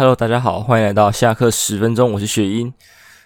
[0.00, 2.72] Hello，大家好，欢迎来到下课十分钟，我是雪英。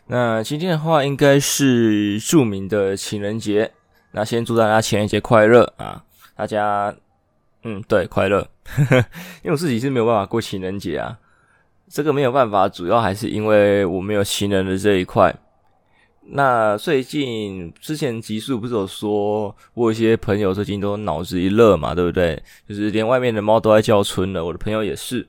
[0.09, 3.71] 那今天的话，应该是著名的情人节。
[4.11, 6.03] 那先祝大家情人节快乐啊！
[6.35, 6.93] 大家，
[7.63, 8.45] 嗯，对，快乐。
[9.45, 11.17] 因为我自己是没有办法过情人节啊，
[11.89, 15.33] 这个没有办法，主要还是因为我没有情人的这一块。
[16.23, 22.43] 那最近之前集数不是有说，我有一些朋友最近都脑子一热嘛，对不对？
[22.69, 25.29] 就是连外面的猫都在叫春了，我的朋友也是。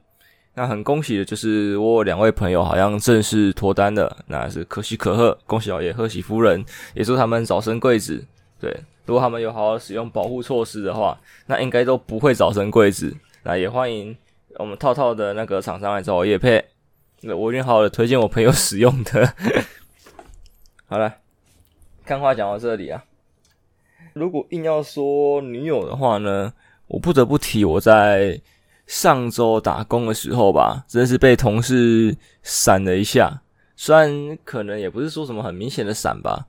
[0.57, 8.25] 那很恭喜的就是我有两位朋友好像正式脱单了，那是可喜可贺，恭喜老爷，贺喜夫人，也祝他们早生贵子。
[8.57, 8.73] 对，
[9.05, 13.13] 如果他们有好好使用保护措施的话，那应该都不会早生贵子。
[13.43, 14.15] 那也欢迎
[14.55, 16.63] 我们套套的那个厂商来找我业配，
[17.19, 19.33] 那我已经好好的推荐我朋友使用的。
[20.87, 21.15] 好了，
[22.05, 23.03] 看话讲到这里啊，
[24.13, 26.53] 如果硬要说女友的话呢，
[26.87, 28.39] 我不得不提我在。
[28.87, 33.41] 上周打工的时候吧，真是被同事闪了一下。
[33.75, 36.45] 虽然可能也不是说什么很明显的闪吧，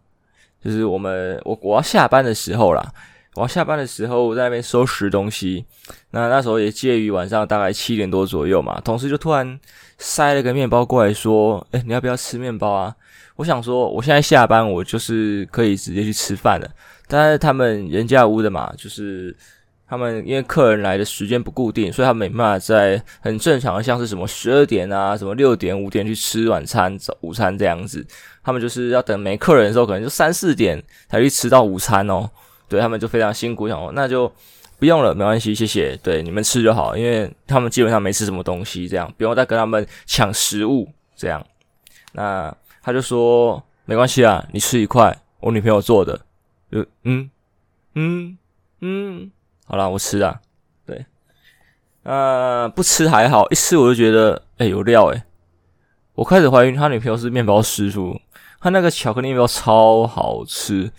[0.62, 2.92] 就是我们我我要下班的时候啦，
[3.34, 5.64] 我要下班的时候我在那边收拾东西。
[6.10, 9.58] 那那时候也介于晚上大概七点多左右嘛，同事就突然
[9.98, 12.94] 塞了个面包过来说：“诶，你要不要吃面包啊？”
[13.36, 16.70] 我想说，我现在下班，我就是可以直接去吃饭了。
[17.08, 19.34] 但是他们人家屋的嘛，就是。
[19.88, 28.04] 他们因为客人来的时间不固定，所以他们没办法在很正常的，像是什么十二点啊、什么六点、五点去吃晚餐、早午餐这样子。
[28.42, 32.28] 他们就是要等没客人的时候，可能就三四点才去吃到午餐哦。
[32.68, 34.32] 对，他们就非常辛苦，想说那就
[34.78, 35.96] 不用了，没关系，谢谢。
[36.02, 41.44] 对，你们吃就好，因为他们基本上没吃什么东西，这样不用再跟他们抢食物这样。
[42.12, 46.20] 那他就说没关系啊，你吃一块，我女朋友做的。
[46.72, 47.30] 就嗯
[47.94, 48.38] 嗯
[48.80, 49.30] 嗯。
[49.68, 50.40] 好啦，我吃啦。
[50.86, 51.04] 对，
[52.04, 55.22] 呃，不吃还好，一吃我就觉得，哎、有料诶。
[56.14, 58.18] 我开始怀疑他女朋友是面包师傅，
[58.60, 60.90] 他那个巧克力面包超好吃，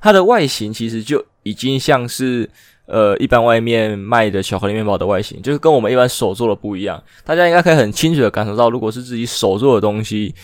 [0.00, 2.48] 它的外形其实就已经像是
[2.86, 7.02] 呃一般外面卖的巧克力面包的外形，就是跟我们一般手做的不一样。
[7.24, 10.34] 大家应该可以很清楚的感受到，如果是自己手做的东西。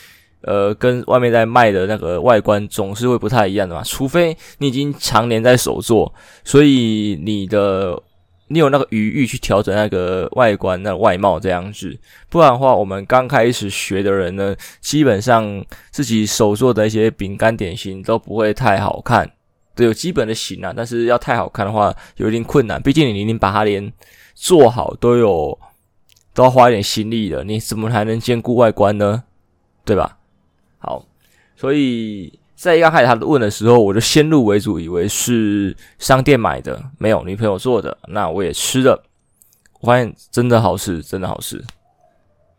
[0.42, 6.12] 呃，跟外面在卖的那个外观总是会不太一样的嘛，除非你已经常年在手做，
[6.44, 8.02] 所以你的
[8.48, 11.94] 你有那个余裕去调整那个外观、那外貌这样子，
[12.28, 19.30] 不然的话，我们刚开始学的人呢，基本上自己手做的一些饼干点心都不会太好看，
[19.74, 23.92] 对，有基本的型啊，但是要太好看的话，有一点困难，毕竟你已经把它连
[24.34, 25.58] 做好都有
[26.32, 29.24] 都要花一点心力的，你怎么还能兼顾外观呢？
[29.84, 30.18] 对吧？
[30.80, 31.04] 好，
[31.54, 37.96] 所以在一刚开始他问的时候，我就先入为主，以为是商店买的，没有女朋友做的。
[38.08, 39.02] 那我也吃了，
[39.80, 41.62] 我发现真的好吃，真的好吃。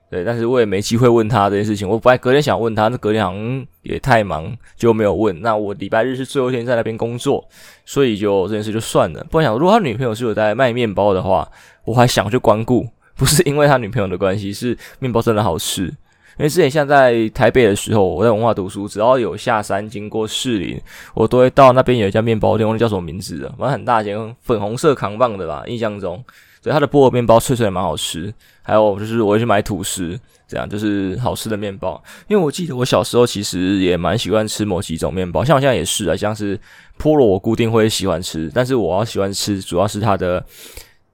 [0.10, 1.88] 对，但是我也没机会问他这件事情。
[1.88, 5.42] 我本来隔天想问他，那隔天好像也太忙，就没有问。
[5.42, 7.48] 那我礼拜日是最后一天在那边工作，
[7.86, 9.26] 所以就这件事就算了。
[9.32, 11.50] 不然想，如果他女朋友是有在卖面包的话，
[11.86, 15.94] 我还想去光顾，不是因为他女朋友的关系，是面包真的好吃。
[16.42, 20.82] 因为之前像在台北的时候，我在文化读书，只要有下山经过士林，
[21.14, 26.16] 我都会到那边有一家面包店，忘记叫什么名字了，反正很大间，粉红色扛棒的吧，印象中，
[26.64, 28.34] 所以它的菠萝面包脆脆的蛮好吃。
[28.64, 32.04] 还有就是我会去买吐司，这样就是好吃的面包。
[32.28, 36.60] 因为我记得我小时候其实也蛮喜欢吃某几种面包，像我现在也是啊，像是
[37.00, 40.44] 菠萝我固定会喜欢吃，但是我要喜欢吃主要是它的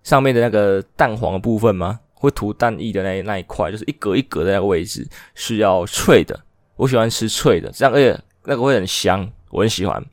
[0.04, 2.00] 上面的那个蛋黄的部分吗？
[2.20, 6.40] 会涂蛋液的那那一块，就是一格一格的那个位置是要脆的，
[6.76, 10.04] 我喜欢吃脆的，这样而且那个会很香，我很喜欢。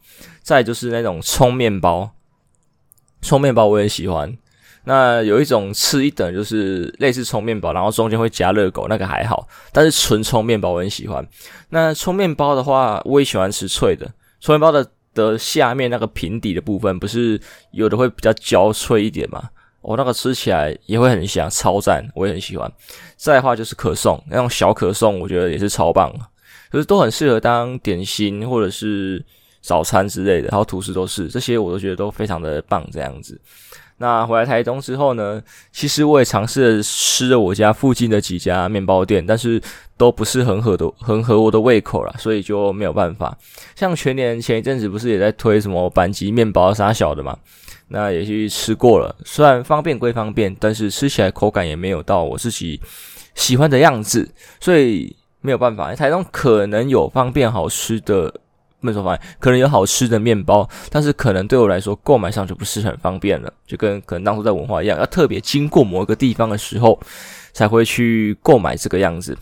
[0.43, 2.11] 再就是那种葱面包，
[3.23, 4.37] 葱面包我也喜欢。
[4.87, 9.49] 那有一种吃一等，就是类似葱面包，然后中间会夹热狗，那个还好。
[9.73, 11.27] 但是纯葱面包我很喜欢。
[11.71, 14.07] 那葱面包的话，我也喜欢吃脆的。
[14.41, 19.49] 葱面包的的下面那个平底的部分，不是有的会比较焦脆一点吗？
[19.85, 22.71] 我、那个吃起来也会很香，超赞，我也很喜欢。
[23.17, 26.11] 再的话就是可颂，那种小可颂，我觉得也是超棒，
[26.73, 29.23] 就是都很适合当点心或者是
[29.61, 33.39] 早餐之类的，然后吐司都是，这些我都觉得都非常的棒，这样子。
[33.99, 39.63] 那回来台东之后呢，其实我也尝试吃了我家附近的几家面包店，但是
[39.97, 43.39] 都不是很合的，很合我的胃口啦，所以就没有办法。
[43.77, 47.39] 像全年前一阵子不是也在推什么板吉面包啥小的嘛？
[47.89, 52.81] 那也去吃过了，虽然方便归方便，但是吃起来口感也没有到我自己
[53.35, 54.29] 喜欢的样子，
[54.59, 55.95] 所以没有办法。
[55.95, 58.31] 台东可能有方便好吃的
[58.81, 66.99] 不能说方便，可能有好吃的面包，但是可能对我来说购买上就不是很方便了，就跟可能当初在文化一样，要特别经过某一个地方的时候
[67.53, 69.37] 才会去购买这个样子。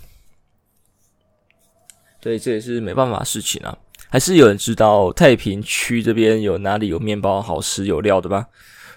[2.20, 3.76] 对，这也是没办法的事情啊。
[4.12, 8.46] 还是有人知道太平区这边有哪里有面包好吃有料的吗？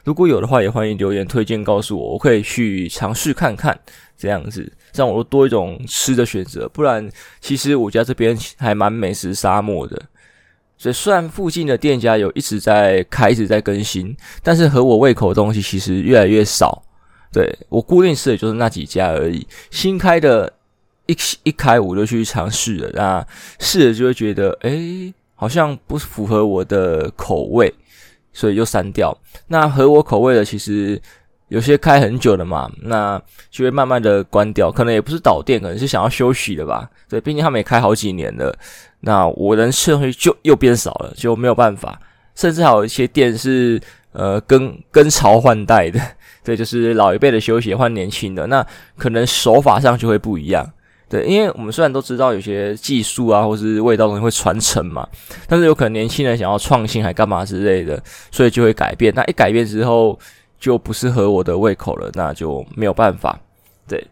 [0.04, 3.80] 如果有的话，也欢迎留言推荐告诉我，我可以去尝试看看，
[4.18, 6.68] 这样子让我多一种吃的选择。
[6.68, 7.10] 不然，
[7.40, 9.98] 其实我家这边还蛮美食沙漠的。
[10.78, 14.14] 所以，虽然附近的店家有一直在开，一直在更新，
[14.44, 16.84] 但是合我胃口的东西其实越来越少。
[17.32, 20.52] 对，我固定吃的就是那几家而已，新开的。
[21.08, 23.28] 一一开我就去尝试了，那
[23.60, 27.74] 试了就会觉得，诶、欸，好像不符合我的口味，
[28.34, 29.16] 所以就删掉。
[29.48, 31.00] 那合我口味的，其实
[31.50, 33.22] 有些开很久了嘛，那
[33.52, 34.72] 就会慢慢的关掉。
[34.72, 36.90] 可能也不是倒店，可能是想要休息的吧。
[37.08, 38.58] 对，毕竟他们也开好几年了，
[39.02, 42.00] 那我能吃的东西就又变少了，就没有办法。
[42.34, 43.80] 甚至还有一些店是
[44.12, 46.02] 呃更更朝换代的，
[46.44, 48.66] 对，就是老一辈的休息换年轻的，那
[48.98, 50.70] 可能手法上就会不一样。
[51.08, 55.08] 对，因为我们虽然都知道有些技术啊，或是味道东西会传承嘛，
[55.48, 59.14] 但是有可能年轻人想要创新还干嘛之类的，所以就会改变。
[59.14, 60.18] 那一改变之后，
[60.60, 63.40] 就不适合我的胃口了，那就没有办法。
[63.88, 64.04] 对，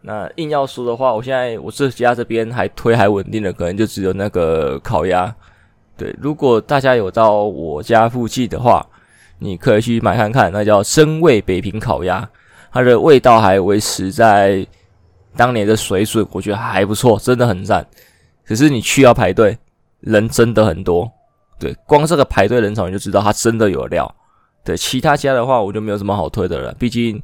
[0.00, 5.32] 那硬要说的话，我现在我这家这边还推还稳定的，可能就只有那个烤鸭。
[5.98, 8.84] 对，如果大家有到我家附近的话，
[9.40, 12.26] 你可以去买看看，那叫真味北平烤鸭，
[12.72, 14.66] 它的味道还维持在。
[15.36, 17.86] 当年的水准，我觉得还不错，真的很赞。
[18.44, 19.56] 可是你去要排队，
[20.00, 21.10] 人真的很多。
[21.58, 24.12] 对，光这个排队人潮你就知道它真的有料。
[24.64, 27.22] 对，其他家的话我就没有什么好推的了，毕竟，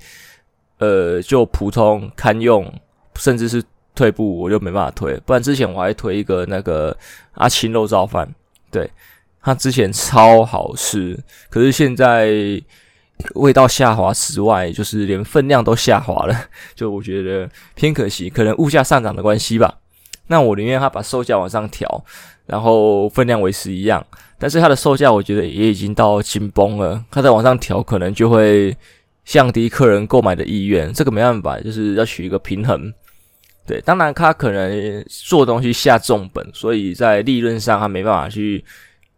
[0.78, 2.72] 呃，就普通堪用，
[3.16, 3.62] 甚至是
[3.94, 5.16] 退步，我就没办法推。
[5.26, 6.96] 不然之前我还推一个那个
[7.34, 8.28] 阿青肉燥饭，
[8.70, 8.90] 对，
[9.42, 11.18] 它之前超好吃，
[11.50, 12.62] 可是现在。
[13.34, 16.34] 味道下滑之外，就是连分量都下滑了，
[16.76, 19.78] 就我觉得偏可惜，可能物价上涨的关系吧。
[20.28, 22.04] 那我宁愿他把售价往上调，
[22.46, 24.04] 然后分量维持一样，
[24.38, 28.76] 但是它的售价我觉得也已经到紧绷了，它再往上调可能就会
[29.24, 32.92] 降低客人购买的意愿，这个没办法，就是要取一个平衡。
[33.66, 38.64] 对，当然他可能做东西下重本，所以在利润上他没办法去。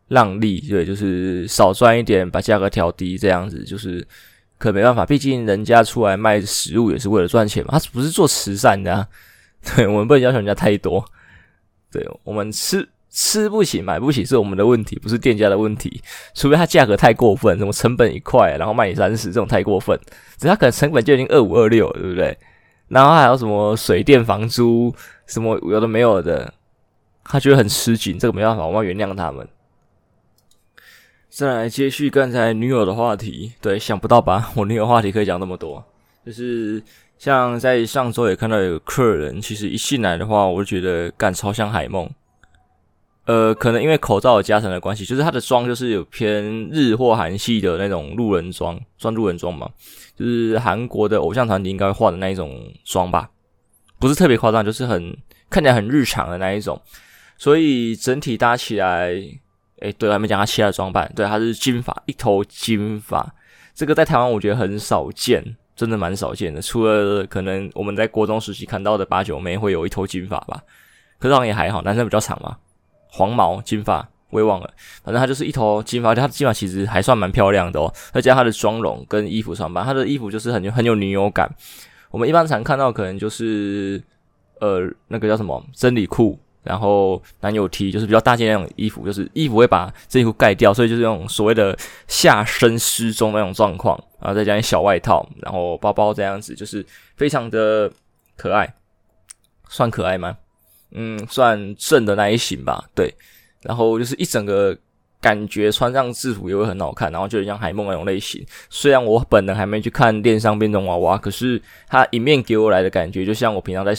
[0.08, 4.06] 让利，对，就是少赚一点，把价格调低，这样子就是
[4.58, 9.06] 可没办法，毕竟人家出来卖食物也是为了赚钱嘛，他不是做慈善的。
[9.76, 11.04] 对，我们不能要求人家太多，
[11.90, 16.00] 对，我们吃吃不起，买不起是我们的问题，不是店家的问题。
[16.32, 19.98] 除非他价格太过分，什么成本一块，然后卖你三十，这种太过分。
[20.38, 22.38] 只他可能成本就已经二五二六，对不对？
[22.86, 24.94] 然后还有什么水电房租，
[25.26, 26.54] 什么有的没有的，
[27.24, 29.46] 他觉得很吃紧，这个没办法，我们要原谅他们。
[31.38, 34.50] 再来接续刚才女友的话题，对，想不到吧？
[34.58, 35.80] 我女友话题可以讲那么多，
[36.26, 36.82] 就是
[37.16, 42.10] 像在上周也看到有客人，其实一进来的话，我就觉得干超像海梦。
[43.26, 46.42] 呃，可能因为口罩有加成的关系，就是他的妆就是有偏
[46.72, 49.70] 日或韩系的那种路人妆，算路人妆嘛，
[50.16, 53.30] 就是韩国的偶像团体应该会画的那一种妆吧，
[54.00, 55.16] 不是特别夸张，就是很
[55.48, 56.82] 看起来很日常的那一种，
[57.36, 59.14] 所以整体搭起来。
[59.80, 61.10] 诶，对，还没讲他其他的装扮。
[61.14, 63.34] 对，他是金发，一头金发，
[63.74, 66.60] 这个在台湾我觉得很少见，真的蛮少见的。
[66.60, 70.62] 除了可能我们在国中时期看到的八九妹会有一头金发吧，
[71.18, 72.56] 可是好像也还好，男生比较长嘛，
[73.08, 74.70] 黄毛金发我也忘了，
[75.02, 77.92] 反正他就是一头金发，他的金发其实还算蛮漂亮的哦。
[78.12, 81.50] 再加上他的妆容跟衣服穿扮，他的衣服就是很很有女友感。
[82.10, 84.02] 我们一般常看到可能就是
[84.60, 86.38] 呃那个叫什么真理裤。
[86.68, 91.74] 然后男友 T 就是比较大件那种衣服，就是衣服会把这衣服盖掉，所以就是那种所谓的
[92.06, 93.98] 下身失踪那种状况。
[94.20, 96.84] 然后再加一小外套，然后包包这样子，就是
[97.16, 97.90] 非常的
[98.36, 98.70] 可爱，
[99.70, 100.36] 算可爱吗？
[100.90, 102.84] 嗯，算正的那一型吧。
[102.94, 103.14] 对，
[103.62, 104.76] 然后就是一整个
[105.22, 108.44] 感觉穿上制服也会很好看，然后就像海梦那种类型。
[108.68, 113.94] 虽然我本人还没去看电商变装娃娃，可是它一面给我来的感觉，就像我平常在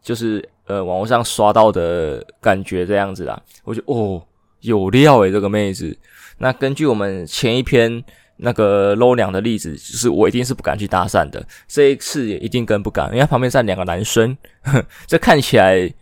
[0.00, 0.48] 就是。
[0.70, 4.22] 呃，网络上刷到的感觉这样子啦，我觉得哦，
[4.60, 5.98] 有料诶，这个妹子。
[6.38, 8.04] 那根据我们前一篇
[8.36, 11.44] 那个 low 娘的例子，就是我一定是不敢去搭讪的。
[11.66, 15.92] 这一次也一定更不敢，因为旁边站两个男生，呵， 这看起来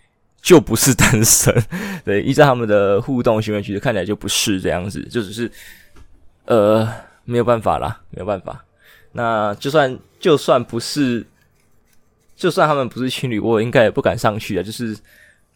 [0.42, 1.54] 就不是单身。
[2.04, 5.50] 对，依照他们的互动行为举止，看起来就不是这样子，就只是
[6.44, 6.86] 呃
[7.24, 8.62] 没有办法啦，没有办法。
[9.12, 11.26] 那就算就算不是。
[12.38, 14.62] 就算他们不是情侣，我应该也不敢上去啊。
[14.62, 14.96] 就是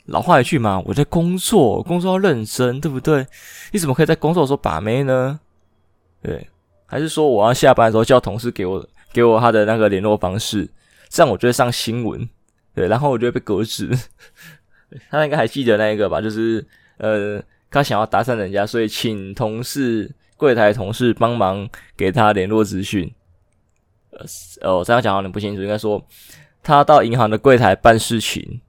[0.07, 3.25] 老话一句嘛，我在工作，工作要认真，对不对？
[3.71, 5.39] 你怎么可以在工作的时候把妹呢？
[6.21, 6.49] 对，
[6.87, 10.69] 还是说我要下班的时候叫同事给我给我他的那个联络方式，
[11.09, 12.29] 这样我就会上新闻，
[12.75, 13.97] 对，然后我就会被革职。
[15.09, 16.21] 他应该还记得那一个吧？
[16.21, 16.67] 就是
[16.99, 23.11] 呃，他想要搭讪人家，所以请同事柜台同事帮忙给他联络资讯。
[24.11, 24.27] 呃，
[24.69, 26.05] 哦，这样讲好像不清楚，应该说
[26.63, 28.61] 他到银行的柜台办事情。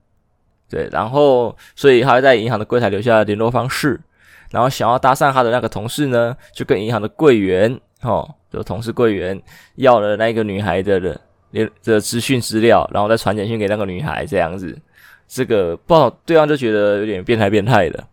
[0.68, 4.00] 对，然后所以他在银行的柜台留下联络方式，
[4.50, 9.40] 然后想要搭讪他的那个同事呢，就跟银行的柜员，哦，就同事柜员
[9.76, 11.20] 要了那个女孩的的
[11.84, 14.76] 的资讯资料，然后再传简讯给那个女孩，这样子，
[15.28, 18.04] 这个不好，对方就觉得有点变态变态的，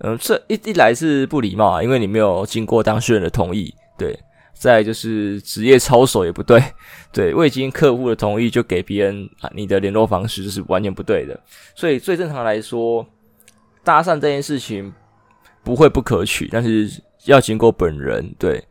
[0.00, 4.18] 嗯，这一一来是不礼貌啊，因为你没有经过当事人的同意，对。
[4.54, 6.62] 再就是职业操守也不对，
[7.12, 11.38] 对，未经客户的同意就给别人啊你的联络方式，这是完全不对的。
[11.74, 13.04] 所以最正常来说，
[13.82, 14.92] 搭讪这件事情
[15.64, 16.88] 不会不可取，但是
[17.24, 18.32] 要经过本人。
[18.38, 18.64] 对，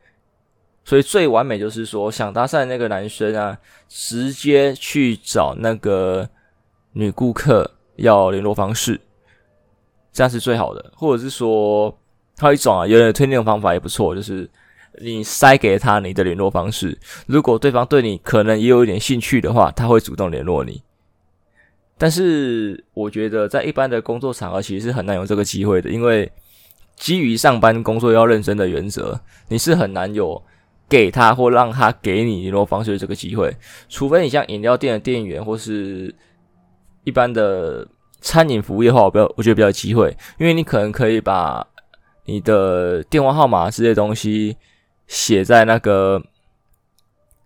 [0.86, 3.58] 所以最完美就是说，想搭讪那个男生啊，
[3.90, 6.30] 直接去找那个
[6.94, 8.98] 女顾客要联络方式，
[10.14, 10.94] 这样是最好的。
[10.96, 11.94] 或者是说，
[12.38, 14.50] 还有一种啊，有人推荐的方法也不错，就是。
[15.00, 20.81] 你塞给他你的联络方式，如果对方对你可能也有一点兴趣的话，他会主动联络你。
[21.98, 26.29] 但是我觉得在一般的工作场合，其实是很难有这个机会的，因为
[26.98, 30.43] 基于上班工作要认真的原则，你是很难有
[30.89, 33.55] 给他或让他给你联络方式的这个机会，
[33.88, 36.13] 除非你像饮料店的店员或是
[37.03, 37.88] 一般的
[38.19, 41.65] 餐饮服务业话，我比较我觉得比较机会，因为你可能可以把
[42.25, 44.57] 你的电话号码之类东西。
[45.12, 46.24] 写在那个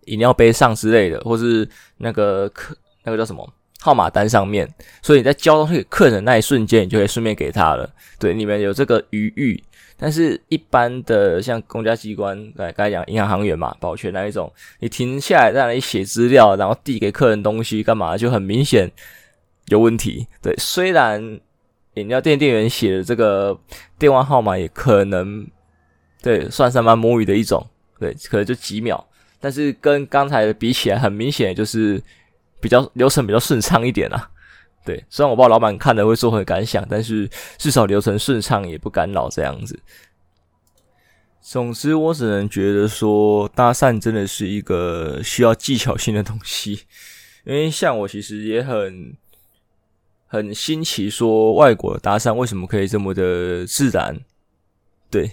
[0.06, 1.68] 饮料杯上之类的，或是
[1.98, 7.92] 那个客那个叫什么号码单上面，所以你在交东西给客人那一瞬间，你就可以顺便给他了。
[8.20, 9.64] 对，你们有这个余裕，
[9.98, 18.92] 但是一般的像公家机关，来刚才讲银行行员嘛，保全那一种，你停下来在那里写资料，然后递给客人东西干嘛，就很明显
[19.70, 20.28] 有问题。
[20.40, 21.40] 对，虽然
[21.96, 23.60] 饮料店店员写的这个
[23.98, 25.48] 电话号码也可能。
[26.26, 27.64] 对，算是蛮摸鱼的一种，
[28.00, 29.08] 对，可能就几秒，
[29.40, 32.02] 但是跟刚才的比起来，很明显就是
[32.60, 34.32] 比较流程比较顺畅一点啦。
[34.84, 37.30] 对，虽然我不知道老板看了会作何感想，但是
[37.60, 39.80] 至少流程顺畅，也不干扰这样子。
[41.42, 46.86] 总之，我只能觉得说，搭讪真的是一个需要技巧性的东西，
[47.46, 49.16] 因为像我其实也很
[50.26, 54.20] 很新奇，说外国搭讪为什么可以这么的自然？
[55.12, 55.30] 对。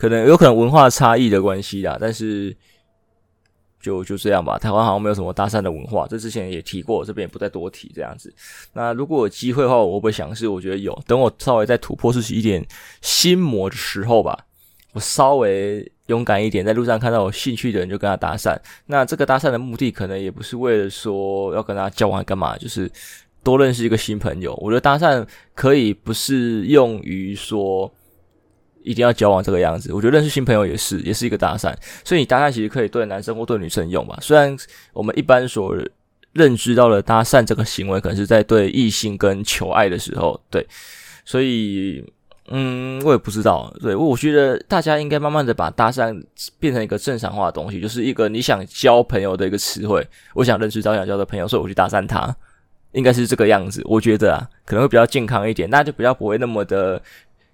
[0.00, 2.56] 可能有可能文化差异的关系啦，但是
[3.82, 4.58] 就就这样吧。
[4.58, 8.32] 台湾好像没有什么搭讪的文化，这之前也提过，这边也不再多提这样子。
[8.72, 10.48] 那如果有机会的话，我会不会想试？
[10.48, 10.98] 我觉得有。
[11.06, 12.66] 等我稍微再突破自己一点
[13.02, 14.46] 心魔的时候吧，
[14.94, 18.58] 我稍微勇敢一点，在路上看到有兴趣的人就跟他搭讪。
[18.86, 22.90] 那这个搭讪的目的可能也不是为了说要跟他交往干嘛，就是
[23.42, 24.54] 多认识一个新朋友。
[24.62, 27.92] 我觉得搭讪可以不是用于说。
[28.82, 31.74] 一定要交往这个样子，我觉得认识新朋友也是，也是一个搭讪。
[32.04, 34.18] 所以你搭讪其实可以对男生或对女生用吧。
[34.20, 34.56] 虽然
[34.92, 35.76] 我们一般所
[36.32, 40.66] 认知到的搭讪这个行为，可能是在对异性跟求爱的时候，对。
[41.24, 42.04] 所以，
[42.48, 43.72] 嗯，我也不知道。
[43.80, 46.18] 对，我觉得大家应该慢慢的把搭讪
[46.58, 50.04] 变成一个正常化的东西，就是一个你想交朋友的一个词汇。
[50.34, 52.34] 我想认识到想交的朋友，所以我去搭讪他，
[52.92, 53.82] 应该是这个样子。
[53.84, 57.00] 我觉得啊，可能会比较健康一点，那就比较不会那么的。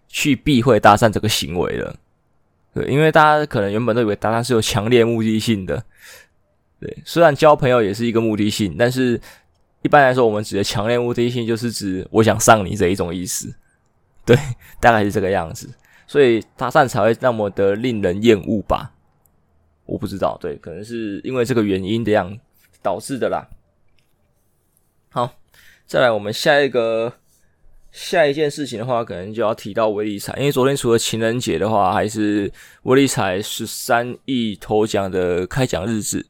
[0.09, 1.95] 去避讳搭讪这个行为了，
[2.73, 5.85] 对，因为大家可能原本都以为搭讪是有强烈目的性的，
[6.81, 9.21] 对，虽然交朋友也是一个目的性，但是
[9.83, 13.55] 一般来说，我们指的强烈目的性就是指我想上你这一种意思，
[14.25, 14.37] 对，
[14.81, 15.69] 大概是这个样子，
[16.07, 18.93] 所以搭讪才会那么的令人厌恶吧？
[19.85, 22.39] 我不知道，对，可能是因为这个原因的样
[22.83, 23.49] 导致的啦。
[25.11, 25.35] 好，
[25.87, 27.13] 再来我们下一个。
[27.97, 36.27] 下一件事情的话，可能就要提到威力彩，因为昨天除了情人节的话，还是威力彩十三亿头奖的开奖日子。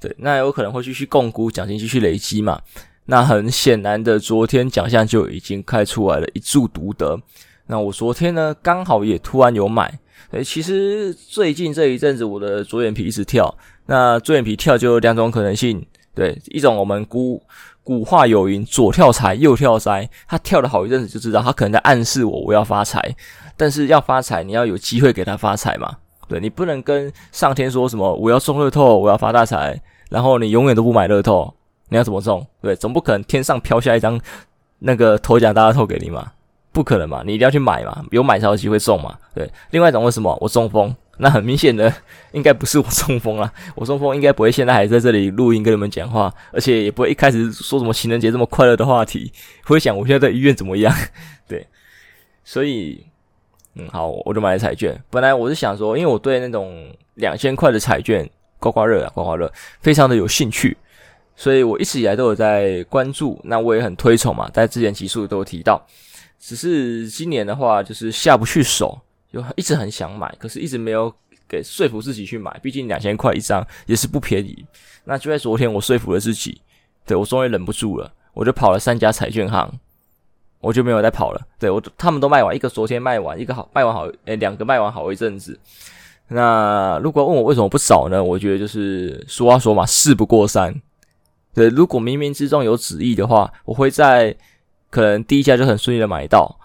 [0.00, 2.62] 对，那有可能会继续摃龟奖金继续累积嘛？
[3.04, 7.20] 那很显然的，昨天奖项就已经开出来了，一注独得。
[7.66, 9.98] 那我昨天呢，刚好也突然有买。
[10.30, 13.54] 诶，其实最近这一阵子，我的左眼皮一直跳。
[13.84, 17.42] 那左眼皮跳就有两种可能性，对，一种我们古。
[17.86, 23.14] 古话有云：“左跳财，右跳灾。”他跳了好一阵子，就知道他可能在暗示我，我要发财。
[23.58, 25.94] 但是要发财，你要有机会给他发财嘛？
[26.26, 29.78] 对，你不能跟上天说什么“我要中乐透，我要发大财”，
[30.08, 31.52] 然后你永远都不买乐透，
[31.90, 32.46] 你要怎么中？
[32.62, 34.18] 对，总不可能天上飘下一张
[34.78, 36.32] 那个头奖大乐透给你嘛？
[36.72, 39.14] 不可能嘛，你一定要去买嘛，有买才有机会中嘛。
[39.34, 40.96] 对，另外一种为什么我中风？
[41.18, 41.92] 那很明显的
[42.32, 49.32] 应该不是我中风啦，我中风应该不会现在还在这里录音跟你们讲话，而且也不会一开始说什么情人节这么快乐的话题，
[49.64, 50.94] 会想我现在在医院怎么样？
[51.46, 51.66] 对，
[52.44, 53.04] 所以
[53.74, 55.00] 嗯好，我就买了彩券。
[55.10, 58.28] 本来我是想说，因为我对那种两千块的彩券
[58.58, 60.76] 刮刮乐啊刮刮乐非常的有兴趣，
[61.36, 65.84] 所以我一直以来都有在关注，那我也很推崇嘛，在之前集数都有提到。
[66.40, 69.00] 只是今年的话，就是下不去手，
[69.34, 71.12] 就一直很想买，可是一直没有
[71.48, 72.56] 给说服自己去买。
[72.62, 74.64] 毕竟两千块一张也是不便宜。
[75.04, 76.60] 那就在昨天，我说服了自己，
[77.04, 79.70] 对，我终于忍不住了，我就跑了三家彩券行，
[80.60, 81.46] 我就没有再跑了。
[81.58, 85.58] 对，我他们都卖完，一个昨天卖完，一个好卖完好，诶，两个卖完好一阵子。
[86.28, 88.22] 那如果问我为什么不找呢？
[88.22, 90.74] 我觉得就是俗话说嘛，事不过三。
[91.52, 94.36] 对，如果冥冥之中有旨意的话，我会在。
[94.90, 96.56] 可能第一家就很顺利的买到，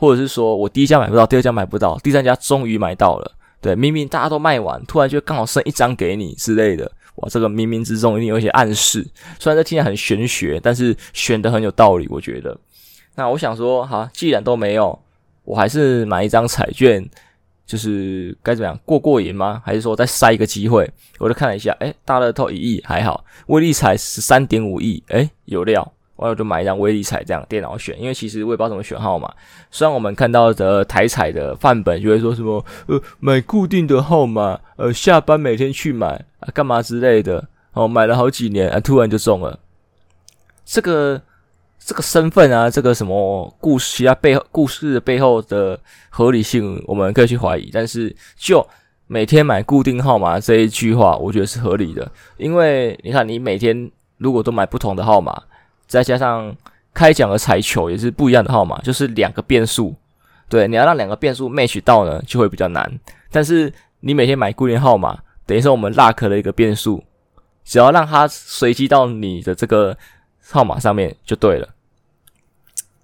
[0.00, 3.32] 或者是说我第一家买不到，第二家买不到，第三家终于买到了。
[3.60, 6.88] 对，明明大家都卖完，突然就刚好剩一张给你之类的。
[7.16, 9.04] 哇，这个冥冥之中一定有一些暗示。
[9.40, 12.56] 虽然这听起来很玄学，但是选的很有道理，我觉得。
[13.16, 14.96] 那我想说，好，既然都没有，
[15.42, 17.04] 我还是买一张彩券，
[17.66, 19.60] 就是该怎么样过过瘾吗？
[19.64, 20.88] 还是说再塞一个机会？
[21.18, 25.92] 我就看了一下，诶，大乐透一亿还好，威力彩十三点五亿，诶，有料。
[26.18, 29.32] 我就买一张威利彩这样电脑选，因为其实我也不知道怎么选号码。
[29.70, 36.08] 虽然我们看到的台彩的范本就会说什么呃买固定的号码，呃下班每天去买
[36.40, 39.56] 啊干嘛之类的，哦买了好几年啊突然就中了。
[40.64, 41.22] 这个
[41.78, 45.78] 这个身份啊，这个什么故事，其他背后故事背后的
[46.10, 47.70] 合理性，我们可以去怀疑。
[47.72, 48.66] 但是就
[49.06, 55.40] 每天买固定号码这一句话，我觉得是合理的，因为你看你每天如果都买不同的号码。
[55.88, 56.54] 再加上
[56.94, 59.94] 开奖的彩球也是不一样的号码，就是两个变数。
[60.48, 63.00] 对，你要让两个变数 match 到呢，就会比较难。
[63.30, 67.04] 但是你每天买固定号码，等于说我们 luck 的一个变数，
[67.64, 69.96] 只要让它随机到你的这个
[70.46, 71.68] 号码上面就对了。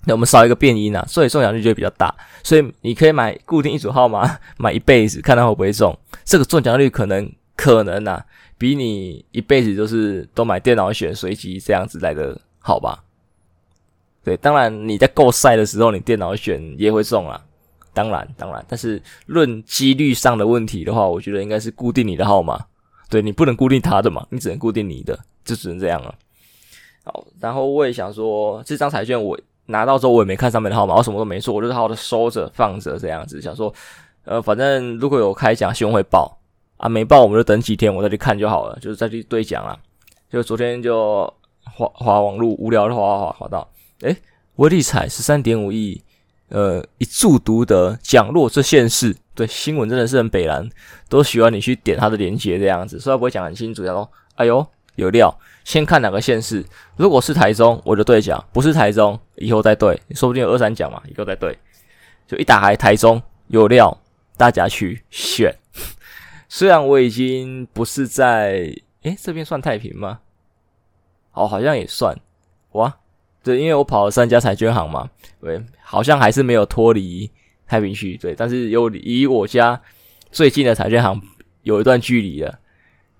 [0.06, 2.14] 那我们少一个变因啊，所以中奖率就会比较大。
[2.42, 5.94] 所以你可以买固定一组号码， 买一辈子，看它会不会中。
[6.24, 8.24] 这个中奖率可能可能啊，
[8.56, 12.38] 比你一辈子就是都买电脑选随机这样子来的。
[12.66, 13.04] 好吧，
[14.24, 17.38] 对，当然你在够晒的时候，你电脑选也会中啊，
[17.92, 22.58] 当然当然，但是论几率上的问题的话，我觉得应该是固定你的号码，
[23.10, 26.14] 对，你不能固定他的嘛，你只能固定你的，就只能这样了。
[27.04, 33.70] 好，然后我也想说，这张彩券我拿到之后，我也没看上面的号码，我什么都没做，我就是好好的收着放着这样子，想说，
[34.24, 36.34] 呃，反正如果有开奖，希望会爆
[36.78, 39.76] 啊，没爆我们就等几天，我再去看就好了，就是再去兑奖啊，
[40.30, 41.30] 就昨天就。
[41.64, 43.68] 滑滑网路无聊的滑滑滑滑到，
[44.00, 44.16] 诶，
[44.56, 46.00] 威力彩十三点五亿，
[46.48, 50.68] 呃，一注独得，奖落这县市，对，新闻真的是很北蓝，
[51.08, 54.64] 都喜欢你去点他的链接这样子，虽然不会讲很清楚，然后，哎呦，
[54.96, 56.64] 有料，先看哪个县市，
[56.96, 61.58] 如果是台中，我就兑奖，不是台中，以后再兑，说不定有二三奖嘛，以后再兑，
[62.28, 64.00] 就一打开台中有料，
[64.36, 65.52] 大家去选，
[66.48, 68.72] 虽然我已经不是在，
[69.02, 70.20] 诶，这边算太平吗？
[71.34, 72.16] 哦，好像也算。
[72.72, 72.92] 哇，
[73.42, 75.08] 对，因为我跑了三家彩券行嘛，
[75.40, 77.30] 对，好像还是没有脱离
[77.66, 79.80] 太平区，对，但是有离我家
[80.32, 81.20] 最近的彩券行
[81.62, 82.58] 有一段距离了，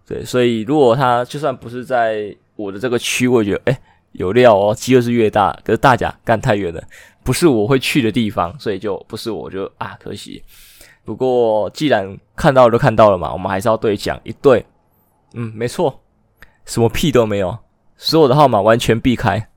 [0.07, 3.79] 对，所以如果他就算不是在我的这个区，我觉得诶
[4.13, 6.83] 有料哦，机会是越大，可是大家干太远了，
[7.23, 10.43] 不是我会去的地方，所以就不是我就啊可惜。
[11.05, 14.65] 不过既然看到都看到了嘛，我们还是要兑奖一对，
[15.35, 16.03] 嗯，没错，
[16.65, 17.57] 什么屁都没有。
[18.05, 19.49] 所有的号码完全避开。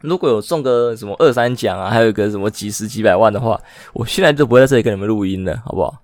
[0.00, 3.58] 如果有中个什么二三奖啊，还有个什么几十几百万的话，
[3.92, 6.02] 我现在就不会在这里跟你们录音了，好不好？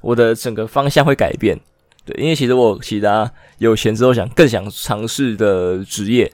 [0.00, 1.60] 我的整个方向会改变。
[2.06, 6.32] 对，因为其实我其他有钱之后想更想尝试的职业，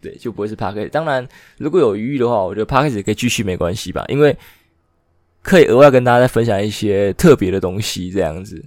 [0.00, 0.90] 对，就不会是 Podcast。
[0.90, 1.26] 当然，
[1.58, 4.04] 如果有余裕的话，我觉得 Podcast 也可以继续，没关系吧？
[4.06, 4.34] 因为
[5.42, 8.64] 可以额外跟大家再分享一些特别的东西，这样子。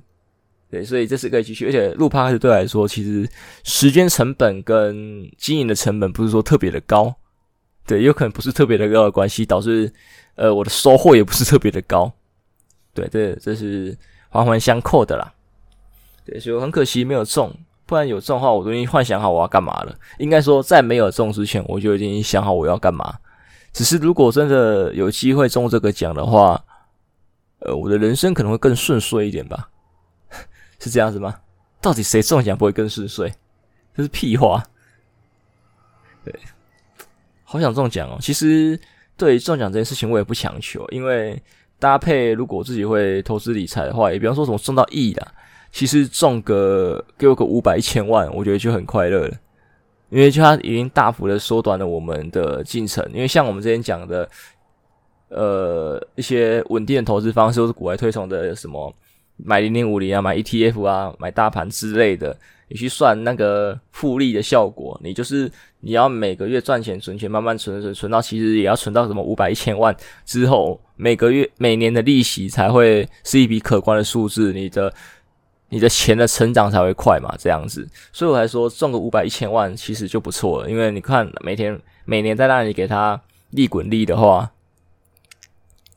[0.76, 3.26] 对，所以这是可以继续，而且录 p o 对我来说，其实
[3.64, 7.16] 时间成本跟经营的成本不是说特别的高，
[7.88, 9.90] 对，有可能不是特别的高的关系，导致
[10.36, 12.12] 呃我的收获也不是特别的高，
[12.94, 15.32] 对，这这是环环相扣的啦。
[16.26, 17.50] 对，所以很可惜没有中，
[17.86, 19.96] 不然有中的话，我都已经幻想好我要干嘛了。
[20.18, 23.18] 应该说，在没有中之前，我就已经想好我要干嘛。
[23.72, 26.62] 只是如果真的有机会中这个奖的话，
[27.60, 29.70] 呃，我的人生可能会更顺遂一点吧。
[30.80, 31.36] 是这样子吗？
[31.82, 33.32] 到底谁中奖不会更顺遂？
[33.96, 34.64] 这是屁话。
[36.24, 36.34] 对，
[37.44, 38.18] 好想中奖哦。
[38.20, 38.80] 其实
[39.16, 41.42] 对于中奖这件事情，我也不强求，因为
[41.80, 45.34] 搭配如果自己会投资理财的话，也比方说什么中到亿啦，
[45.72, 49.38] 其实中个给我个五百一千万，我觉得就很快乐了。
[50.10, 53.04] 因为就它已经大幅的缩短了我们的进程。
[53.12, 54.30] 因为像我们之前讲的，
[55.30, 58.94] 呃，一些稳定的投资方式，都是国外推崇的，什么
[59.38, 62.38] 买零零五零啊，买 ETF 啊，买大盘之类的。
[62.68, 69.96] 你去算那个复利的效果，你就是你要每个月赚钱存钱，慢慢存存存到其实也要存到什么五百一千万
[70.26, 74.92] 之后，每个月每年的利息才会是一笔可观的数字，你的
[75.70, 77.88] 你的钱的成长才会快嘛，这样子。
[78.12, 83.22] 所以我才说，中个五百一千万其实就不错了，因为你看每天每年在那里给他
[83.52, 84.50] 利滚利的话。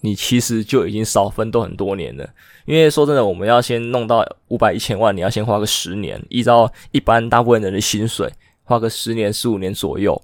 [0.00, 2.28] 你其实就已经少奋斗很多年了，
[2.66, 8.32] 因为说真的，我们要先弄到五百一千万，你要先花个十年，依照一般大部分人的薪水，
[8.62, 10.22] 花个十年十五年左右，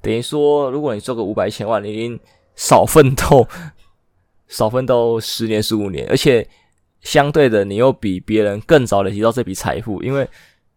[0.00, 2.18] 等于说，如果你做个五百一千万，你已经
[2.54, 3.48] 少奋斗，
[4.46, 6.48] 少奋斗十年十五年，而且
[7.00, 10.28] 相对的，你又比别人更早的提到这笔财富，因为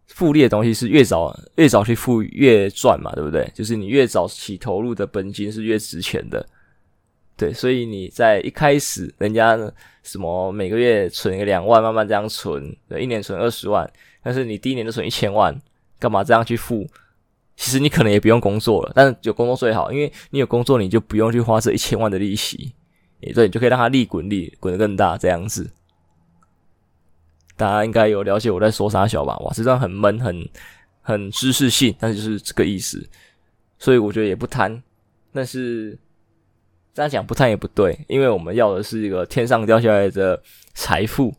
[0.08, 3.48] 复利的东西是越早越早去付越赚嘛，对不对？
[3.54, 6.44] 就是你越早起投入的本金是越值钱的。
[7.36, 9.54] 对，所以你在一开始，人家
[10.02, 13.86] 什么每个月存个两万，慢慢这样存，一年存二十万，
[14.22, 15.54] 但是你第一年就存一千万，
[15.98, 16.86] 干嘛这样去付？
[17.54, 22.72] 其实你可能也不用工作了，但是有工作最好，因为你有工作，你就不用去花这一千万的利息，
[23.20, 25.70] 也对，你就可以让它利滚利，滚得更大，这样子。
[27.54, 29.36] 大家应该有了解我在说啥小吧？
[29.40, 30.48] 哇，这张很闷，很
[31.02, 33.06] 很知识性，但是就是这个意思，
[33.78, 34.82] 所以我觉得也不贪，
[35.34, 35.98] 但是。
[36.96, 41.30] 这样讲不贪也不对，因为我们要的是一个天上掉下来的财富，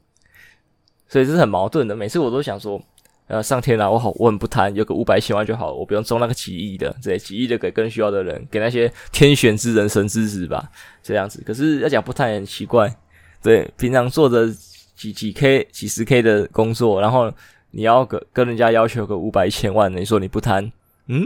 [1.07, 1.95] 所以这是很矛盾的。
[1.95, 2.79] 每次我都想说，
[3.25, 10.69] 呃，上天啊，我好，我很不贪，有个五百千万就好，我不用中那个几亿的，这几亿的给更需要的人，给那些天选之人、神之子吧，
[11.01, 11.41] 这样子。
[11.43, 12.95] 可是要讲不贪也很奇怪，
[13.41, 14.47] 对，平常做着
[14.95, 17.33] 几几 K、几十 K 的工作，然后
[17.71, 20.71] 你要跟跟人家要求个五百一千万，你说你不贪，
[21.07, 21.25] 嗯，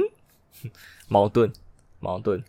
[1.10, 1.52] 矛盾，
[2.00, 2.42] 矛盾。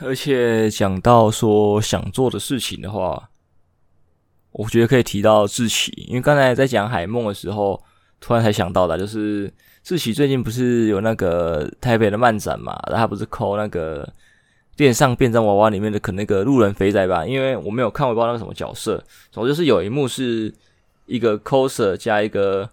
[0.00, 3.30] 而且讲到说想做的事情的话，
[4.52, 7.82] 我觉得可以提到志奇，因为刚才在讲海梦的时候，
[8.20, 14.06] 突然才想到的，就是志奇最近不是有那个台北的漫展嘛，他不是抠那个
[14.76, 17.24] 电上变装娃娃里面的可那个路人肥仔吧？
[17.24, 20.54] 因为我没有看，我不知道那个什么角色，总之是有一幕是
[21.06, 22.68] 一个 coser 加一个。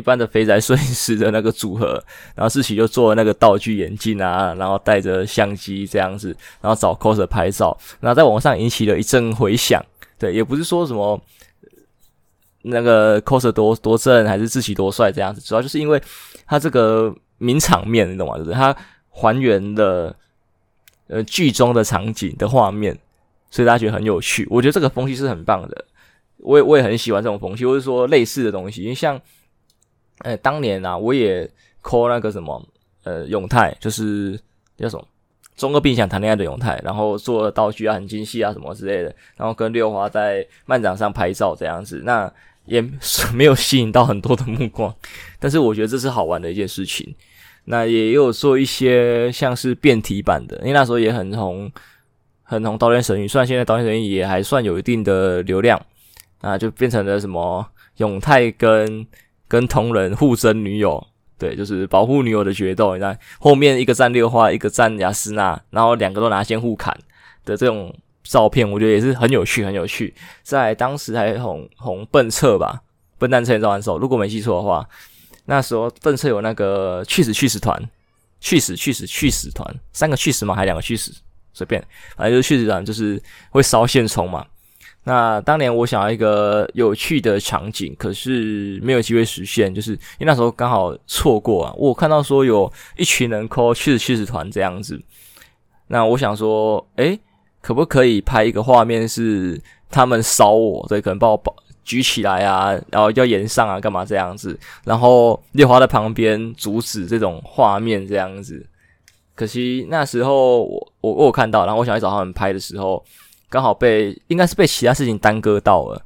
[0.00, 2.02] 一般的肥宅摄影师的那个组合，
[2.34, 9.84] 然后志祺就做了那个道具眼镜啊，然后带着相机这样子，然后找 coser 拍照，然后在网上引起了一阵回响。
[10.18, 11.20] 对，也不是说什么
[12.62, 16.02] 那个 coser 多多正，还是志祺多帅这样子，主要就是因为
[16.46, 18.38] 他这个名场面，你懂吗？
[18.38, 18.74] 就是他
[19.10, 20.16] 还原了
[21.08, 22.98] 呃剧中的场景的画面，
[23.50, 24.48] 所以大家觉得很有趣。
[24.50, 25.84] 我觉得这个风气是很棒的，
[26.38, 29.20] 我也我也很喜欢这种风气，或者说类似的东西，因为像。
[30.20, 31.48] 哎，当年啊，我也
[31.82, 32.62] call 那个什么，
[33.04, 34.38] 呃，永泰，就是
[34.76, 35.04] 叫什么
[35.56, 42.32] 中二病想谈恋爱的永泰，然后做道具啊，很精细啊，什么之类的，然后跟六花在漫展上拍照这样子，那
[42.66, 42.80] 也
[43.34, 44.94] 没有吸引到很多的目光，
[45.38, 47.14] 但是我觉得这是好玩的一件事情。
[47.64, 51.70] 那也有做一些像是变体版的，因为那时候也很红，
[52.42, 55.80] 很红《刀剑神域》，虽然现在《刀剑神域》也还算有一定的流量，
[56.40, 59.06] 啊，就变成了什么永泰跟。
[59.50, 61.04] 跟同人互争女友，
[61.36, 62.94] 对，就是保护女友的决斗。
[62.94, 66.96] 你看后面一个站六花，一个站亚斯娜，然后两个都拿剑互砍
[67.44, 70.14] 的这种照片，我觉得也是很有趣，很有趣。
[70.44, 72.80] 在当时还红红笨策吧，
[73.18, 74.88] 笨蛋车召唤兽，如果没记错的话，
[75.46, 77.76] 那时候笨策有那个去死去死团，
[78.40, 80.54] 去死去死去死团，三个去死吗？
[80.54, 81.12] 还两个去死？
[81.52, 81.84] 随便，
[82.16, 84.46] 反正就是去死团，就是会烧线虫嘛。
[85.02, 91.72] 那当年我想要一个有趣的场景，可是没有机会实现，就是因为那时候刚好错过啊。
[91.74, 95.00] 我看到说有一群人 call 去死去死团这样子，
[95.86, 97.18] 那我想说，诶，
[97.62, 99.58] 可不可以拍一个画面是
[99.88, 104.56] 他们烧我，对，可能把我抱举起来啊，然后要延上啊，干嘛这样子？
[104.84, 108.64] 然后烈花在旁边阻止这种画面这样子。
[109.34, 113.02] 可惜那时候我我我有看到，然后我想去找他们拍的时候。
[113.50, 116.02] 刚好被应该是被其他事情耽搁到了，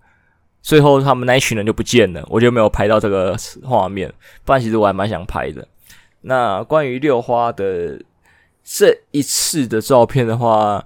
[0.62, 4.12] 最后他们那一群人就不见了，我就没有拍到这个画面。
[4.44, 5.68] 不然其实我还蛮想拍的。
[6.22, 8.02] 那关于六花的
[8.64, 10.82] 这一次的照片的话，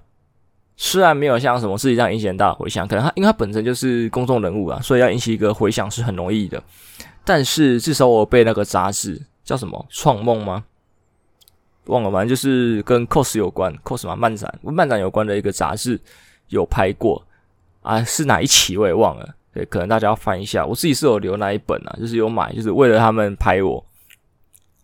[0.76, 6.62] 虽然没有像什么事情上引起很大回响，可能他因为他本身就是公众人物啊，所以要引起一个回响是很容易的。
[7.24, 10.64] 但是至少我被那个杂志叫什么《创梦》吗？
[11.86, 15.98] 忘了，反正就是跟 cos 有关，cos 嘛，漫展漫展有关的一个杂志
[16.48, 17.24] 有拍过
[17.82, 20.64] 啊，是哪一期我也忘了，对，可能大家要翻一下。
[20.64, 23.84] 我自己是有留那一本啊，就是有买，就是为了他们拍我，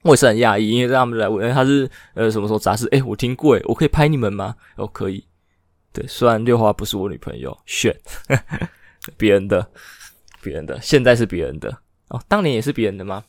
[0.03, 2.87] 我也是很讶异，因为让他们来问，他是呃什么时候杂志？
[2.93, 4.57] 诶，我听过诶，我可以拍你们吗？
[4.77, 5.25] 哦，可以。
[5.93, 7.97] 对，虽然六花不是我女朋友，选
[9.17, 9.65] 别人的，
[10.43, 11.71] 别人的，现在是别人的
[12.09, 13.23] 哦，当年也是别人的吗？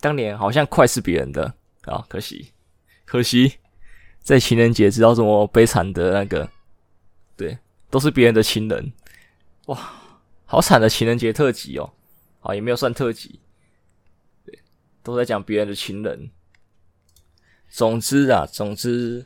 [0.00, 1.52] 当年好像快是别人的
[1.84, 2.52] 啊，可惜，
[3.04, 3.52] 可惜，
[4.22, 6.48] 在情人节知道这么悲惨的那个，
[7.96, 8.92] 都是别人的情人，
[9.68, 9.90] 哇，
[10.44, 11.90] 好惨的情人节特辑哦，
[12.40, 13.40] 啊，也没有算特辑，
[14.44, 14.58] 对，
[15.02, 16.28] 都在讲别人的情人。
[17.70, 19.24] 总之啊，总之，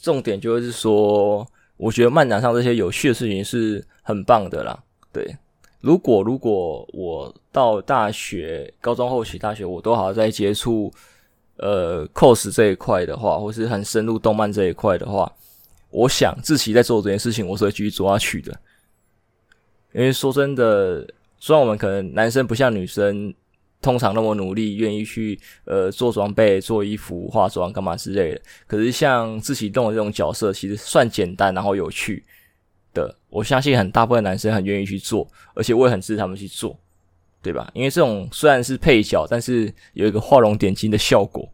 [0.00, 1.44] 重点就是说。
[1.76, 4.80] 我觉得漫展上这些有趣的事情是很棒的啦。
[5.12, 5.36] 对，
[5.80, 10.94] 如果如果我到大学、高中后期、大学，我都还在接触
[11.56, 15.30] 呃 cos 这一块的话，或是很深入动漫这一块的话，
[15.94, 18.52] 我想志祺在做这件事情，我是会继续做下去的。
[19.92, 21.06] 因为说真的，
[21.38, 23.32] 虽然我们可能男生不像女生。
[23.80, 28.40] 通常那么努力，愿意去呃做装备、做衣服、化妆干嘛之类的。
[28.66, 32.24] 可是像志祺动的这种角色，其实算简单然后有趣
[32.94, 33.14] 的。
[33.28, 36.74] 我相信很大部分男生很愿意去做，而且我也很支持他们去做，
[37.42, 37.70] 对吧？
[37.74, 41.46] 因为这种虽然是配角，但是有一个画龙点睛的效果。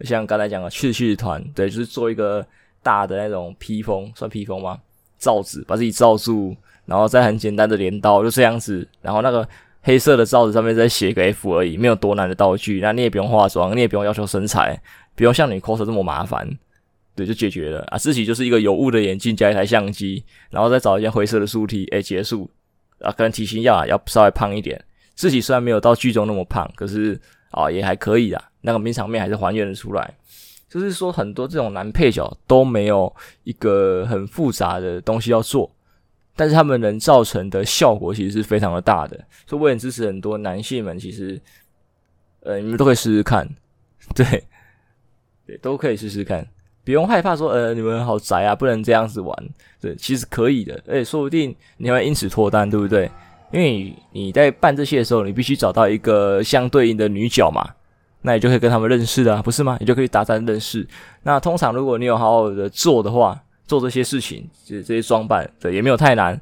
[0.00, 2.44] 像刚才讲的去去团，对，就是做一个
[2.84, 4.78] 大的那种披风，算披风吗？
[5.18, 6.54] 罩子把自己罩住，
[6.86, 9.48] 然后再很简单的镰刀，就这样子，然后那个。
[9.86, 14.80] 黑色的罩子上面再写个 F 而已，没有多难的道具，那你也不用化妆，你也不用要求身材，
[15.14, 16.48] 不用像你 cos 这么麻烦，
[17.14, 17.98] 对，就解决了啊。
[17.98, 22.50] 自己就是一个有雾的眼镜加一台相机，然后再找一件灰色的素 T，诶，结束
[23.00, 23.12] 啊。
[23.12, 24.82] 可能体型要要稍微胖一点，
[25.14, 27.20] 自己虽然没有到剧中那么胖，可是
[27.50, 30.14] 啊也还可以啦，那个名场面还是还原得出来。
[30.74, 35.70] 就是说很多这种男配角都没有一个很复杂的东西要做。
[36.36, 41.40] 但是他们能造成的效果其实是非常的大的，所以我也支持很多男性们，其实，
[42.40, 43.48] 呃，你们都可以试试看，
[44.16, 44.42] 对，
[45.46, 46.44] 对，都可以试试看，
[46.84, 49.48] 不用害怕说，呃，你们好宅啊，不能这样子玩，
[49.80, 53.08] 对，其实可以的，而且说不定你会因此脱单，对不对？
[53.52, 57.64] 因为你你在办这些的时候，你必须找到一个相对应的女角嘛，
[58.24, 59.76] 那你就可以跟他们认识的，不是吗？
[59.78, 60.84] 你就可以达成认识。
[61.22, 63.40] 那通常如果你有好好的做的话。
[63.66, 66.38] 做这些事情，这这些装扮，对，也没有太难，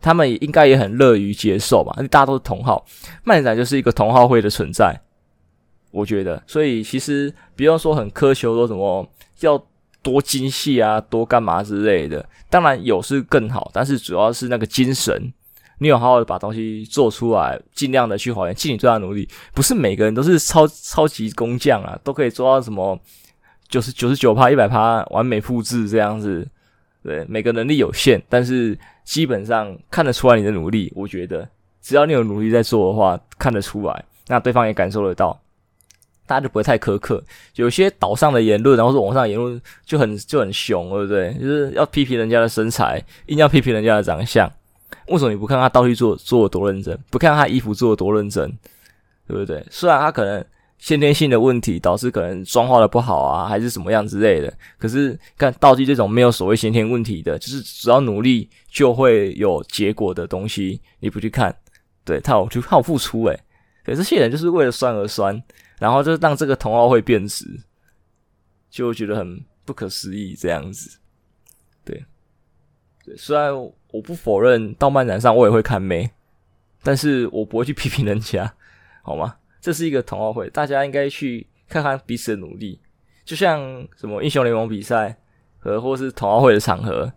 [0.00, 1.94] 他们也应该也很乐于接受吧。
[2.10, 2.82] 大家都是同好，
[3.24, 4.98] 漫展就是一个同好会的存在，
[5.90, 6.42] 我觉得。
[6.46, 9.06] 所以其实不用说很苛求说什么
[9.40, 9.62] 要
[10.02, 12.26] 多精细啊，多干嘛之类的。
[12.48, 15.30] 当然有是更好，但是主要是那个精神，
[15.82, 19.28] 你有好好的把东西做出来，尽量的去还原，尽你最大努力。
[19.52, 22.98] 不是每个人都是超超级工匠啊，都可以做到什么
[23.68, 26.46] 九十九十九趴、一百趴完美复制这样子。
[27.02, 30.92] 对，每个能力有限，但是基本上看得出来你的努力。
[30.94, 31.48] 我觉得
[31.80, 35.36] 只要你有努力在做的话，看得出来，那对方也感受得到，
[36.28, 37.20] 大家就不会太苛刻。
[37.56, 41.34] 有些岛上的言论，然后是网上的言论就很就很凶，对不对？
[41.34, 44.48] 就是要批评人家的身材，硬要批评人家的长相。
[45.08, 48.48] 为什么你不看他道具做做的多认真，不看他衣服做的多认真，
[49.26, 49.66] 对不对？
[49.70, 50.44] 虽然他可能。
[50.78, 54.52] 先天性的问题导致可能妆化的不好啊，还是什么样之类的。
[54.76, 61.56] 可是看道具这种没有所谓先天问题的，就是只要努力就会有结果的东西，你不去看，
[62.04, 63.44] 对，他有就靠付出诶、欸，
[63.84, 65.40] 对，这些人就是为了酸而酸，
[65.78, 67.46] 然后就让这个同好会变质，
[68.68, 70.98] 就觉得很不可思议这样子。
[71.84, 72.04] 对，
[73.04, 73.54] 对，虽然
[73.92, 76.10] 我不否认到漫展上我也会看妹，
[76.82, 78.52] 但是我不会去批评人家，
[79.02, 79.36] 好吗？
[79.60, 82.80] 这是一个同好会，大家应该去看看彼此的努力，
[83.24, 85.16] 就像什么英雄联盟比赛
[85.58, 87.12] 和或是同好会的场合，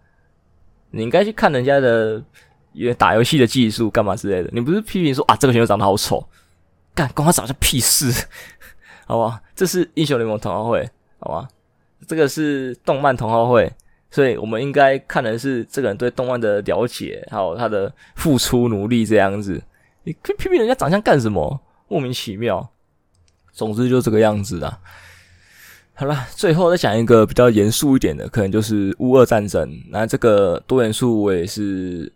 [0.92, 2.24] 你应该去看人家的
[2.74, 4.50] 也打游戏的技术干嘛之类的。
[4.54, 6.24] 你不是批评说啊这个选手长得好丑，
[6.94, 8.28] 干关他长相屁事，
[9.08, 9.42] 好吧？
[9.56, 10.88] 这是英雄联盟同好会，
[11.20, 11.48] 好吧？
[12.08, 13.72] 这个是动漫同好会，
[14.16, 19.62] 所以我们应该看的是这个人对动漫的了解，还有他的付出努力这样子。
[20.06, 21.60] 你批评人家长相干什么？
[21.90, 22.72] 莫名其妙，
[23.52, 24.80] 总之就这个样子啦。
[25.96, 29.70] 好了，最后再讲一个比较严肃一点的，可能就是乌俄战争。
[29.90, 32.10] 那这个多元素我也是，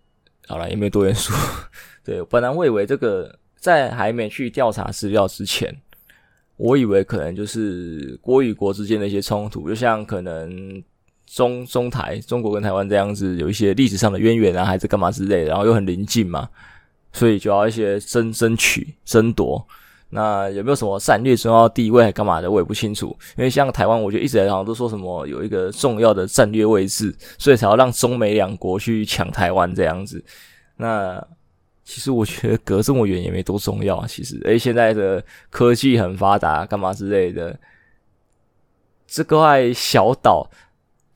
[0.47, 1.33] 好了，也没有多元素。
[2.05, 5.75] 对，本来我以为这个在还没去调查资料之前，
[6.55, 10.81] 我以为可能就是国与国之间的一些冲突，就像可能
[11.31, 16.49] 中中台中国跟台湾这样子，有一些历史上的渊源啊，还是干嘛之类的，然后又很临近嘛。
[17.11, 19.65] 所以就要一些争争取争夺，
[20.09, 23.07] 那有没有什么战略重要地位，还干嘛的，我也不清楚。
[23.35, 30.23] 因为像台湾，我觉得一直来好像都说什么有一个重要的战略位置，所以才要让中美两国去抢台湾这样子。
[30.77, 31.19] 那
[31.83, 34.05] 其实我觉得隔这么远也没多重要啊。
[34.07, 37.59] 其实，诶，现在的科技很发达，干嘛之类的，
[39.07, 40.47] 这块小岛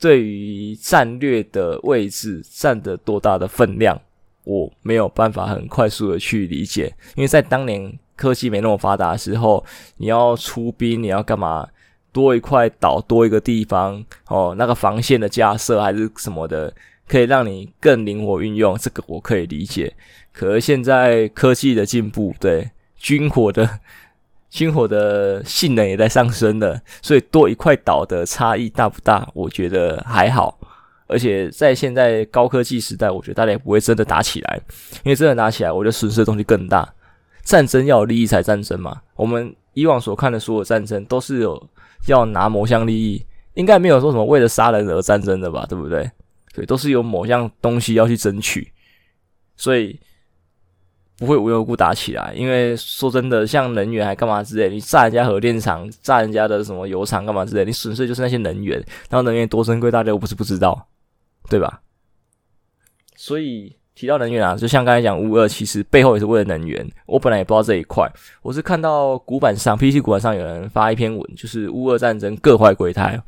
[0.03, 3.97] 对于战略的位置占得多大的分量，
[4.43, 6.93] 我没有办法很快速的去理解。
[7.15, 7.97] 因为在当年。
[8.15, 9.65] 科技没那么发达的时候，
[9.97, 11.67] 你要出兵，你要干嘛？
[12.11, 16.71] 多一块岛，多一个地方哦，那个防线的架设还是什么的，
[17.07, 19.91] 可以让你更灵活运用，这个我可以理解。
[20.31, 23.67] 可是现在科技的进步，对军火的
[24.53, 29.27] 军火的性能也在上升了，所以多一块岛的差异大不大？
[29.33, 30.59] 我觉得还好。
[31.07, 34.61] 而且在现在高科技时代，我觉得大家也不会真的打起来，
[35.03, 36.87] 因为真的打起来，我觉得损失的东西更大。
[37.43, 39.01] 战争要有利益才战争嘛？
[39.15, 41.69] 我们以往所看的所有战争都是有
[42.07, 45.65] 要拿某项利益，应该没有说什么为了杀人而战争的吧？
[45.67, 46.07] 对不对？
[46.53, 48.71] 对，都是有某项东西要去争取，
[49.57, 49.99] 所以
[51.23, 52.33] 不会无缘无故打起来。
[52.35, 58.77] 因为说真的，像能源还干嘛之类，你炸人家核电厂、炸人家的什么油厂干嘛之类，你损失就是那些能源，
[59.09, 60.87] 然后能源多珍贵，大家又不是不知道，
[61.49, 61.81] 对吧？
[63.15, 63.75] 所以。
[63.95, 66.83] 提到能源啊，就像刚才讲乌俄，其实背后也是为了能源。
[67.05, 73.21] 我本来也不知道这一块，我是看到古板上 PC 古板上有人发一篇文，就是乌俄战争各怀鬼胎，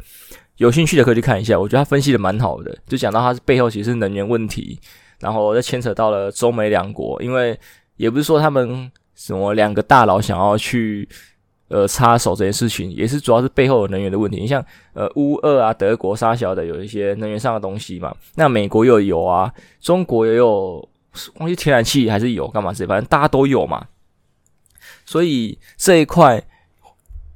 [0.57, 1.59] 有兴趣的可以去看一下。
[1.59, 4.79] 我觉得他分析的蛮好的，就讲到他是背后其实是能源问题，
[5.19, 7.55] 然后再牵扯到了中美两国，因为
[7.97, 11.07] 也不是说他们什么两个大佬想要去。
[11.67, 14.39] 呃，插手这件事情也是主要是背后有能源的问题。
[14.39, 18.15] 你像呃，乌俄啊，德国沙小的有一些能源上的东西嘛。
[18.35, 20.87] 那美国又有啊，中国也有，
[21.39, 23.83] 忘记天然气还是有干嘛之类，反正大家都有嘛。
[25.07, 26.39] 所以这一块，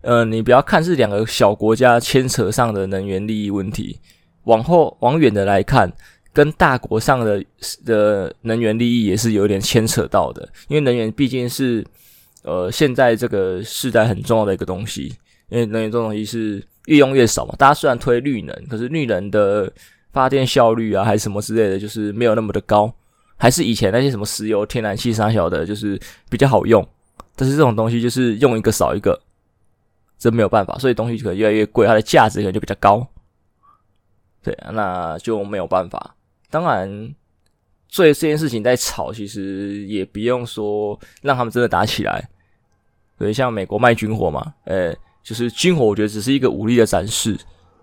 [0.01, 3.99] 呃，你不要看是两个小国家牵扯上的能源利益问题，
[4.43, 5.91] 往后往远的来看，
[6.33, 7.43] 跟大国上的
[7.85, 11.85] 的能源利益也是有点牵扯到的，因为能源毕竟是。
[12.43, 15.13] 呃，现在这个时代很重要的一个东西，
[15.49, 17.53] 因为能源这种东西是越用越少嘛。
[17.57, 19.69] 大家虽然推绿能，可是绿能的
[20.13, 22.91] 发电效率啊，还是什么之类的，就是没有那么的高，
[23.35, 26.83] 还是以前那些什么石油、天然气啥小的，就是比较好用。
[27.35, 29.21] 但是这种东西就是用一个少一个，
[30.17, 33.05] 这没有办法，所以东西可能越来越贵，它的价值可能就比较高。
[34.41, 36.15] 对，那就没有办法。
[36.49, 37.15] 当然。
[37.91, 42.29] 所以这件事情在吵，其实也不用说让他们真的打起来。
[43.17, 47.35] 对，像美国卖军火嘛，呃，就是军火，我觉得只是一个武力的展示。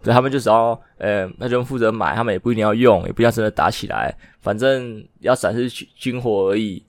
[0.04, 6.80] 对，他们就只要，呃，那就负责买，他们也不一定要用，也不要真的打起来，反正要展示军军火而已。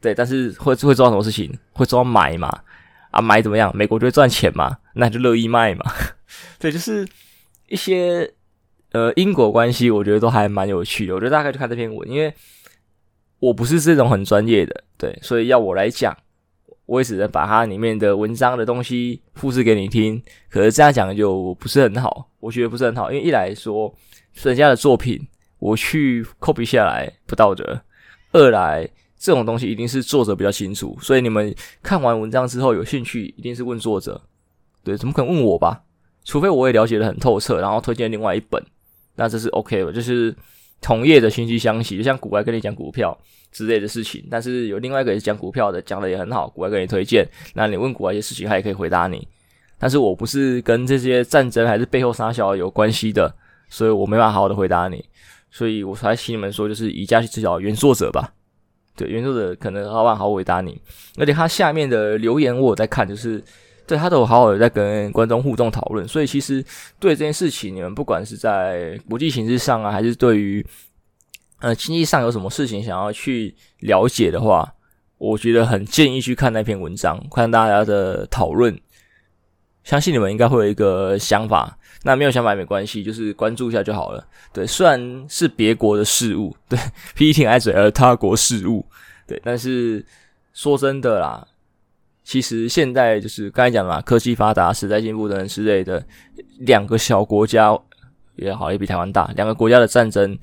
[0.00, 1.56] 对，但是会会做到什么事情？
[1.72, 2.62] 会做到买嘛？
[3.12, 3.70] 啊，买怎么样？
[3.76, 4.76] 美国就会赚钱嘛？
[4.94, 5.88] 那就乐意卖嘛？
[6.58, 7.06] 对，就是
[7.68, 8.28] 一些。
[8.92, 11.14] 呃，因果关系我觉得都还蛮有趣的。
[11.14, 12.32] 我觉得大概就看这篇文，因为
[13.38, 16.16] 我不是这种很专业的，对，所以要我来讲，
[16.86, 20.20] 我也只能把它里面的文章的东西复制给你听。
[20.48, 23.94] 可是这样讲就不是很好，我觉得不是很好，因为一来说
[24.42, 25.20] 人家的作品
[25.60, 27.80] 我去 copy 下来不道德，
[28.32, 34.20] 二来这种东西一定是作者比较清楚，所以你们看完文章之后有兴趣，一定是问作者，
[34.82, 35.84] 对，怎么可能问我吧？
[36.24, 38.62] 除非我也了解的很透彻，然后推荐另外一本。
[39.20, 40.34] 那这是 OK 的，就是
[40.80, 43.14] 同业的信息相惜，就像股外跟你讲股票
[43.52, 49.28] 之类的事情，但是有另外一个也是讲股票的，讲的也很好，股外跟你推荐，那你问股外一些事情，他也可以回答你。
[49.78, 53.30] 但是我不是跟这些战争还是背后杀小有关系的，
[53.68, 55.04] 所以我没办法好好的回答你，
[55.50, 58.32] 所以我才请你们说，就是以家去知晓原作者吧。
[58.96, 60.80] 对，原作者可能好办好回答你，
[61.18, 63.44] 而且他下面的留言我有在看，就是。
[63.90, 66.64] 对，他都好好的在跟观众互动讨论，所以其实
[67.00, 70.64] 对这件事情，你们不管是在国际形势上啊，还是对于
[71.58, 74.72] 呃经济上有什么事情想要去了解的话，
[75.18, 78.80] 我觉得很建议去看那篇文章，看大家的讨论，
[79.82, 81.76] 相信你们应该会有一个想法。
[82.04, 84.24] 那没有想法也没关系，就是关注一下就好了。
[84.52, 86.78] 对，虽然是别国的事物，对，
[87.16, 88.86] 批评爱嘴而他国事务，
[89.26, 90.06] 对，但是
[90.52, 91.44] 说真的啦。
[92.22, 96.04] 其实现在就是刚才讲的嘛，科技发达、时代进步等等之类的，
[96.60, 97.76] 两个小国家
[98.36, 99.30] 也好，也比台湾大。
[99.34, 100.38] 两个国家的战争，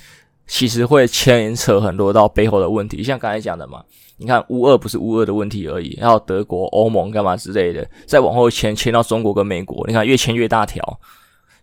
[0.45, 3.01] 其实会牵扯很多到背后的问题。
[3.01, 3.81] 像刚才讲的嘛，
[4.17, 10.99] 你看乌俄不是乌俄的问题而已，然后德国、欧盟干嘛之类的，再往后牵牵到中国跟美国，你看越牵越大条。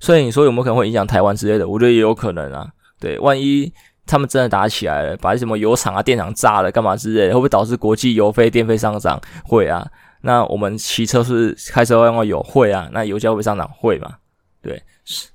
[0.01, 1.69] 所以你说有没有可能会影响台湾之类的？
[1.69, 2.69] 我觉得也有可能啊。
[3.01, 3.71] 对，万一
[4.07, 9.21] 他们真的打起来了，把什么油厂啊、电厂炸了干嘛之类的，会不会导致国际油费、电费上涨？
[9.45, 9.87] 会啊。
[10.27, 14.17] 那我们骑车是开车要有会啊，那油价会上涨会嘛？
[14.63, 15.29] 对，是，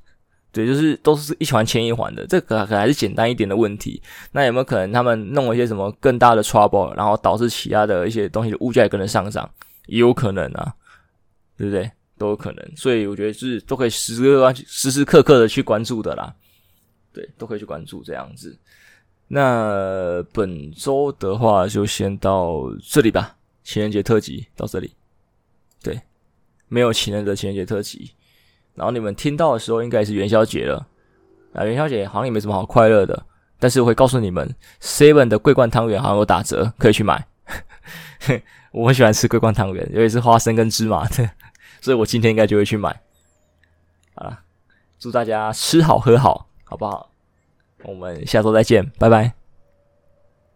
[0.51, 4.01] 对，就是都是一环牵一环的，这个可还是简单一点的问题。
[4.31, 9.47] 那有没有可能他们弄了一些什么更大的 trouble，然后导致其他的一些东西的物价也跟着上涨？
[9.85, 10.73] 也有可能啊，
[11.55, 11.91] 对不对？
[12.17, 16.33] 都有可能，所以我觉得是都可以时刻时时刻刻的去关注的啦。
[17.13, 18.57] 对，都可以去关注这样子。
[19.27, 23.37] 那本周的话就先到这里吧，
[23.69, 24.95] 情人节特辑到这里。
[25.83, 26.01] 对，
[26.69, 28.13] 没有情人的情人节特辑。
[28.73, 30.87] 然后你们听到的时候，应该也是元宵节了。
[31.53, 33.27] 啊，元宵节好像也没什么好快乐的，
[33.59, 37.27] 但是我会告诉你们，Seven 的桂冠汤圆好像有打折，可以去买。
[38.73, 41.29] 我很喜欢吃桂冠汤圆，尤其是花生跟芝麻的，
[41.79, 42.99] 所以我今天应该就会去买。
[44.15, 44.39] 好了，
[44.97, 47.11] 祝大家吃好喝好，好不好？
[47.83, 49.38] 我们下周再见，拜拜。